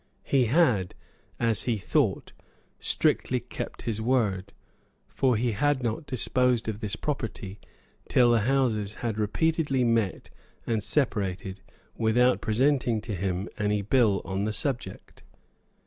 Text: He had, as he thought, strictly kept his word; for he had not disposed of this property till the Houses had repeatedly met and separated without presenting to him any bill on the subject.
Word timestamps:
He 0.23 0.45
had, 0.45 0.95
as 1.39 1.65
he 1.65 1.77
thought, 1.77 2.31
strictly 2.79 3.39
kept 3.39 3.83
his 3.83 4.01
word; 4.01 4.51
for 5.07 5.35
he 5.37 5.51
had 5.51 5.83
not 5.83 6.07
disposed 6.07 6.67
of 6.67 6.79
this 6.79 6.95
property 6.95 7.59
till 8.09 8.31
the 8.31 8.39
Houses 8.39 8.95
had 9.05 9.19
repeatedly 9.19 9.83
met 9.83 10.31
and 10.65 10.81
separated 10.83 11.61
without 11.95 12.41
presenting 12.41 12.99
to 13.01 13.13
him 13.13 13.47
any 13.59 13.83
bill 13.83 14.23
on 14.25 14.45
the 14.45 14.53
subject. 14.53 15.21